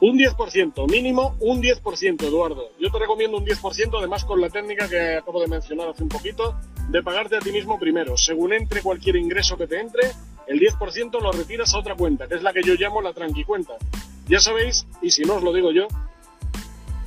Un 0.00 0.16
10%, 0.16 0.88
mínimo 0.88 1.34
un 1.40 1.60
10%, 1.60 2.22
Eduardo. 2.22 2.70
Yo 2.78 2.88
te 2.90 3.00
recomiendo 3.00 3.36
un 3.36 3.44
10%, 3.44 3.98
además 3.98 4.24
con 4.24 4.40
la 4.40 4.48
técnica 4.48 4.88
que 4.88 5.16
acabo 5.16 5.40
de 5.40 5.48
mencionar 5.48 5.88
hace 5.88 6.04
un 6.04 6.08
poquito, 6.08 6.54
de 6.88 7.02
pagarte 7.02 7.36
a 7.36 7.40
ti 7.40 7.50
mismo 7.50 7.80
primero. 7.80 8.16
Según 8.16 8.52
entre 8.52 8.80
cualquier 8.80 9.16
ingreso 9.16 9.56
que 9.56 9.66
te 9.66 9.80
entre, 9.80 10.12
el 10.46 10.60
10% 10.60 11.20
lo 11.20 11.32
retiras 11.32 11.74
a 11.74 11.78
otra 11.78 11.96
cuenta, 11.96 12.28
que 12.28 12.36
es 12.36 12.42
la 12.42 12.52
que 12.52 12.62
yo 12.62 12.74
llamo 12.74 13.02
la 13.02 13.12
tranqui 13.12 13.42
cuenta. 13.42 13.72
Ya 14.28 14.38
sabéis, 14.38 14.86
y 15.02 15.10
si 15.10 15.22
no 15.22 15.34
os 15.34 15.42
lo 15.42 15.52
digo 15.52 15.72
yo, 15.72 15.88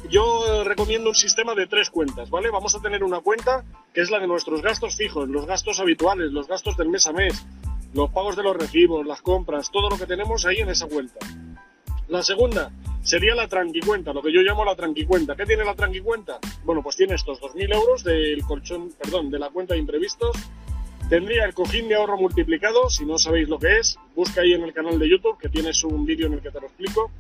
yo 0.10 0.66
recomiendo 0.66 1.10
un 1.10 1.16
sistema 1.16 1.56
de 1.56 1.68
tres 1.68 1.90
cuentas, 1.90 2.30
¿vale? 2.30 2.50
Vamos 2.52 2.76
a 2.76 2.82
tener 2.82 3.06
una 3.06 3.22
cuenta 3.22 3.64
que 3.94 4.02
es 4.02 4.12
la 4.12 4.20
de 4.20 4.28
nuestros 4.28 4.62
gastos 4.62 4.98
fijos, 4.98 5.30
los 5.30 5.46
gastos 5.46 5.80
habituales, 5.80 6.34
los 6.34 6.48
gastos 6.48 6.76
del 6.76 6.90
mes 6.90 7.08
a 7.08 7.14
mes, 7.14 7.46
los 7.94 8.10
pagos 8.12 8.36
de 8.36 8.44
los 8.44 8.58
recibos, 8.58 9.06
las 9.06 9.22
compras, 9.22 9.72
todo 9.72 9.90
lo 9.90 9.98
que 9.98 10.08
tenemos 10.08 10.46
ahí 10.46 10.58
en 10.58 10.70
esa 10.70 10.88
cuenta. 10.88 11.20
La 12.12 12.22
segunda 12.22 12.70
sería 13.04 13.34
la 13.36 13.48
tranquicuenta, 13.48 14.12
lo 14.12 14.22
que 14.22 14.34
yo 14.34 14.42
llamo 14.42 14.66
la 14.66 14.76
tranquicuenta. 14.76 15.34
¿Qué 15.34 15.46
tiene 15.46 15.64
la 15.64 15.76
tranquicuenta? 15.76 16.40
Bueno, 16.66 16.84
pues 16.84 16.98
tiene 16.98 17.16
estos 17.16 17.40
2.000 17.40 17.74
euros 17.74 18.04
del 18.04 18.44
colchón, 18.44 18.92
perdón, 19.02 19.32
de 19.32 19.40
la 19.40 19.50
cuenta 19.50 19.76
de 19.76 19.80
imprevistos. 19.80 20.36
Tendría 21.10 21.46
el 21.46 21.54
cojín 21.54 21.88
de 21.88 21.96
ahorro 21.96 22.18
multiplicado, 22.18 22.90
si 22.90 23.06
no 23.06 23.18
sabéis 23.18 23.48
lo 23.48 23.58
que 23.60 23.80
es, 23.80 23.98
busca 24.14 24.42
ahí 24.42 24.52
en 24.52 24.64
el 24.64 24.74
canal 24.74 25.00
de 25.00 25.10
YouTube 25.10 25.38
que 25.38 25.48
tienes 25.48 25.86
un 25.86 26.06
vídeo 26.06 26.28
en 26.28 26.34
el 26.34 26.42
que 26.42 26.52
te 26.52 26.60
lo 26.60 26.68
explico. 26.68 27.12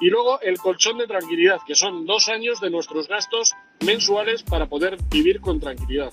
Y 0.00 0.08
luego 0.08 0.40
el 0.40 0.56
colchón 0.56 0.96
de 0.96 1.06
tranquilidad, 1.06 1.58
que 1.66 1.74
son 1.74 2.06
dos 2.06 2.30
años 2.30 2.62
de 2.62 2.70
nuestros 2.70 3.06
gastos 3.06 3.52
mensuales 3.84 4.44
para 4.44 4.64
poder 4.66 4.96
vivir 5.10 5.42
con 5.42 5.60
tranquilidad. 5.60 6.10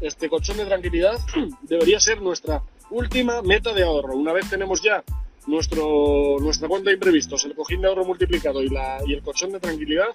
este 0.00 0.28
colchón 0.28 0.58
de 0.58 0.66
tranquilidad 0.66 1.18
debería 1.62 1.98
ser 1.98 2.22
nuestra 2.22 2.62
última 2.88 3.42
meta 3.42 3.72
de 3.72 3.82
ahorro. 3.82 4.14
Una 4.14 4.32
vez 4.32 4.48
tenemos 4.48 4.80
ya 4.80 5.02
nuestro, 5.46 6.36
nuestra 6.40 6.68
cuenta 6.68 6.90
de 6.90 6.94
imprevistos, 6.94 7.44
el 7.44 7.54
cojín 7.54 7.80
de 7.80 7.88
ahorro 7.88 8.04
multiplicado 8.04 8.62
y, 8.62 8.68
la, 8.68 8.98
y 9.06 9.12
el 9.14 9.22
colchón 9.22 9.52
de 9.52 9.60
tranquilidad, 9.60 10.08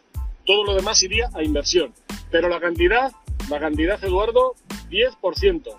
todo 0.46 0.64
lo 0.64 0.76
demás 0.76 1.02
iría 1.04 1.30
a 1.34 1.44
inversión. 1.44 1.94
Pero 2.32 2.50
la 2.50 2.60
cantidad, 2.60 3.12
la 3.50 3.60
cantidad, 3.60 4.04
Eduardo, 4.04 4.56
10%. 4.90 5.78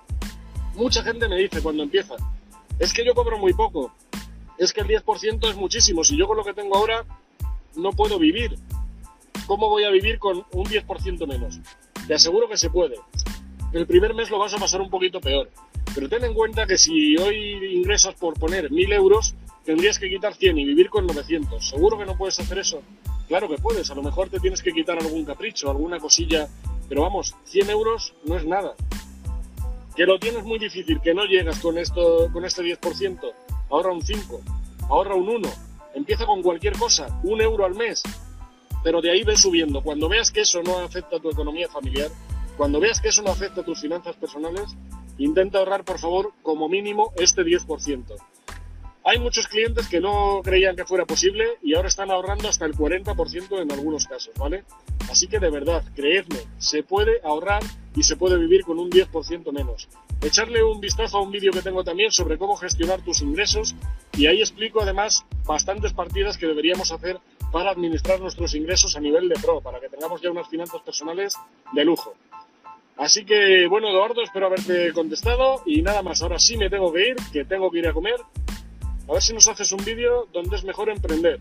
Mucha 0.75 1.03
gente 1.03 1.29
me 1.29 1.37
dice 1.37 1.63
cuando 1.63 1.83
empieza, 1.83 2.15
es 2.79 2.93
que 2.93 3.05
yo 3.05 3.15
cobro 3.15 3.39
muy 3.39 3.53
poco, 3.55 3.93
es 4.59 4.73
que 4.73 4.81
el 4.81 4.87
10% 4.87 5.49
es 5.49 5.57
muchísimo, 5.57 6.05
si 6.05 6.17
yo 6.17 6.27
con 6.27 6.37
lo 6.37 6.45
que 6.45 6.53
tengo 6.53 6.77
ahora 6.77 7.05
no 7.77 7.93
puedo 7.93 8.19
vivir, 8.19 8.57
¿cómo 9.47 9.69
voy 9.69 9.85
a 9.85 9.91
vivir 9.91 10.19
con 10.19 10.45
un 10.53 10.67
10% 10.67 11.27
menos? 11.27 11.59
Te 12.07 12.15
aseguro 12.15 12.49
que 12.49 12.57
se 12.57 12.71
puede. 12.71 12.97
El 13.73 13.87
primer 13.87 14.15
mes 14.15 14.31
lo 14.31 14.39
vas 14.39 14.55
a 14.55 14.59
pasar 14.59 14.81
un 14.81 14.91
poquito 14.91 15.21
peor, 15.21 15.51
pero 15.99 16.09
ten 16.09 16.25
en 16.27 16.33
cuenta 16.33 16.65
que 16.65 16.79
si 16.79 17.17
hoy 17.17 17.75
ingresas 17.75 18.15
por 18.15 18.39
poner 18.39 18.71
1000 18.71 18.93
euros, 18.93 19.35
tendrías 19.65 19.99
que 19.99 20.09
quitar 20.09 20.33
100 20.33 20.57
y 20.57 20.65
vivir 20.65 20.91
con 20.91 21.05
900. 21.09 21.71
¿Seguro 21.71 21.99
que 21.99 22.07
no 22.07 22.17
puedes 22.17 22.39
hacer 22.39 22.57
eso? 22.57 22.83
Claro 23.27 23.49
que 23.49 23.57
puedes, 23.59 23.91
a 23.91 23.97
lo 23.97 24.05
mejor 24.05 24.29
te 24.29 24.39
tienes 24.39 24.63
que 24.63 24.71
quitar 24.71 24.97
algún 24.97 25.25
capricho, 25.25 25.69
alguna 25.69 25.99
cosilla, 25.99 26.47
pero 26.89 27.03
vamos, 27.03 27.35
100 27.47 27.71
euros 27.71 28.15
no 28.25 28.37
es 28.37 28.45
nada. 28.45 28.75
Que 29.97 30.07
lo 30.07 30.21
tienes 30.21 30.45
muy 30.45 30.61
difícil, 30.61 31.01
que 31.01 31.13
no 31.13 31.25
llegas 31.25 31.59
con, 31.59 31.77
esto, 31.77 32.31
con 32.33 32.45
este 32.45 32.63
10%, 32.63 33.19
ahorra 33.69 33.91
un 33.91 34.01
5, 34.01 34.41
ahorra 34.91 35.17
un 35.17 35.29
1, 35.29 35.49
empieza 35.97 36.27
con 36.27 36.43
cualquier 36.43 36.79
cosa, 36.79 37.09
un 37.25 37.41
euro 37.41 37.65
al 37.65 37.75
mes, 37.75 38.05
pero 38.85 39.01
de 39.01 39.11
ahí 39.11 39.25
ves 39.25 39.41
subiendo. 39.41 39.83
Cuando 39.83 40.09
veas 40.09 40.31
que 40.31 40.43
eso 40.43 40.63
no 40.63 40.79
afecta 40.79 41.17
a 41.17 41.21
tu 41.21 41.29
economía 41.29 41.69
familiar, 41.69 42.09
cuando 42.57 42.79
veas 42.79 43.01
que 43.01 43.09
eso 43.09 43.23
no 43.23 43.33
afecta 43.33 43.63
a 43.63 43.65
tus 43.65 43.81
finanzas 43.81 44.15
personales, 44.15 44.77
intenta 45.19 45.59
ahorrar, 45.59 45.85
por 45.85 45.99
favor, 45.99 46.33
como 46.43 46.69
mínimo 46.69 47.13
este 47.17 47.43
10%. 47.43 48.17
Hay 49.05 49.19
muchos 49.19 49.49
clientes 49.49 49.89
que 49.89 50.01
no 50.01 50.43
creían 50.45 50.77
que 50.77 50.85
fuera 50.85 51.07
posible 51.07 51.47
y 51.63 51.75
ahora 51.75 51.89
están 51.89 52.11
ahorrando 52.11 52.49
hasta 52.49 52.67
el 52.67 52.75
40% 52.75 53.63
en 53.63 53.73
algunos 53.73 54.07
casos, 54.07 54.35
¿vale? 54.37 54.65
Así 55.11 55.29
que 55.29 55.39
de 55.39 55.49
verdad, 55.51 55.83
creedme, 55.95 56.41
se 56.59 56.83
puede 56.83 57.21
ahorrar 57.25 57.63
y 57.97 58.03
se 58.03 58.17
puede 58.17 58.37
vivir 58.37 58.65
con 58.65 58.79
un 58.79 58.91
10% 58.91 59.51
menos. 59.51 59.89
Echarle 60.21 60.63
un 60.63 60.81
vistazo 60.81 61.17
a 61.17 61.23
un 61.23 61.31
vídeo 61.31 61.53
que 61.53 61.63
tengo 61.63 61.85
también 61.85 62.13
sobre 62.13 62.37
cómo 62.37 62.57
gestionar 62.57 63.01
tus 63.01 63.23
ingresos 63.23 63.75
y 64.15 64.27
ahí 64.27 64.41
explico 64.41 64.83
además 64.83 65.25
bastantes 65.47 65.95
partidas 65.95 66.37
que 66.37 66.47
deberíamos 66.47 66.93
hacer 66.93 67.19
para 67.51 67.71
administrar 67.71 68.21
nuestros 68.21 68.55
ingresos 68.55 68.95
a 68.97 69.01
nivel 69.01 69.29
de 69.29 69.37
pro, 69.37 69.63
para 69.63 69.81
que 69.81 69.89
tengamos 69.89 70.21
ya 70.21 70.31
unas 70.31 70.49
finanzas 70.49 70.83
personales 70.83 71.35
de 71.73 71.85
lujo. 71.85 72.15
Así 72.99 73.25
que, 73.25 73.69
bueno, 73.69 73.89
Eduardo, 73.89 74.23
espero 74.23 74.47
haberte 74.47 74.93
contestado 74.93 75.63
y 75.65 75.83
nada 75.83 76.03
más. 76.03 76.21
Ahora 76.21 76.39
sí 76.39 76.57
me 76.57 76.69
tengo 76.69 76.93
que 76.93 77.11
ir, 77.11 77.17
que 77.33 77.45
tengo 77.45 77.71
que 77.71 77.79
ir 77.79 77.87
a 77.87 77.93
comer. 77.93 78.17
A 79.09 79.13
ver 79.13 79.23
si 79.23 79.33
nos 79.33 79.47
haces 79.47 79.71
un 79.71 79.85
vídeo 79.85 80.27
donde 80.33 80.57
es 80.57 80.65
mejor 80.65 80.91
emprender. 80.91 81.39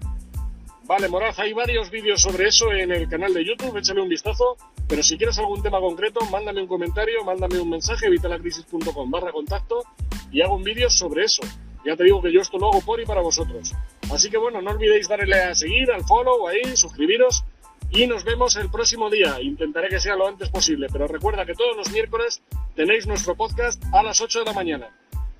Vale, 0.86 1.10
Moraz, 1.10 1.40
hay 1.40 1.54
varios 1.54 1.90
vídeos 1.90 2.22
sobre 2.22 2.48
eso 2.48 2.72
en 2.72 2.92
el 2.92 3.10
canal 3.10 3.34
de 3.34 3.44
YouTube, 3.44 3.76
échale 3.76 4.02
un 4.02 4.08
vistazo. 4.08 4.56
Pero 4.88 5.02
si 5.02 5.18
quieres 5.18 5.38
algún 5.40 5.64
tema 5.64 5.80
concreto, 5.80 6.22
mándame 6.32 6.62
un 6.62 6.68
comentario, 6.68 7.24
mándame 7.26 7.60
un 7.60 7.72
mensaje, 7.72 8.10
vitalacrisis.com 8.10 9.12
barra 9.12 9.32
contacto 9.32 9.84
y 10.32 10.42
hago 10.42 10.56
un 10.56 10.64
vídeo 10.64 10.90
sobre 10.90 11.26
eso. 11.26 11.42
Ya 11.84 11.96
te 11.96 12.04
digo 12.04 12.22
que 12.22 12.32
yo 12.32 12.42
esto 12.42 12.58
lo 12.60 12.70
hago 12.70 12.82
por 12.82 13.02
y 13.02 13.06
para 13.06 13.22
vosotros. 13.22 13.74
Así 14.12 14.30
que 14.30 14.38
bueno, 14.38 14.62
no 14.62 14.72
olvidéis 14.72 15.10
darle 15.10 15.36
a 15.36 15.56
seguir, 15.56 15.92
al 15.92 16.04
follow, 16.06 16.48
ahí, 16.48 16.78
suscribiros 16.78 17.44
y 17.92 18.08
nos 18.08 18.24
vemos 18.24 18.56
el 18.56 18.70
próximo 18.70 19.10
día. 19.10 19.42
Intentaré 19.42 19.90
que 19.90 20.00
sea 20.00 20.16
lo 20.16 20.28
antes 20.28 20.50
posible, 20.50 20.88
pero 20.92 21.08
recuerda 21.08 21.46
que 21.46 21.54
todos 21.54 21.76
los 21.76 21.92
miércoles 21.92 22.42
tenéis 22.76 23.08
nuestro 23.08 23.36
podcast 23.36 23.84
a 23.94 24.04
las 24.04 24.22
8 24.22 24.40
de 24.40 24.46
la 24.46 24.54
mañana 24.54 24.90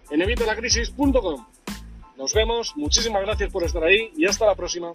en 0.10 0.22
evitalacrisis.com. 0.22 1.46
Nos 2.18 2.34
vemos, 2.34 2.76
muchísimas 2.76 3.22
gracias 3.22 3.52
por 3.52 3.64
estar 3.64 3.84
ahí 3.84 4.12
y 4.18 4.26
hasta 4.26 4.46
la 4.46 4.56
próxima. 4.56 4.92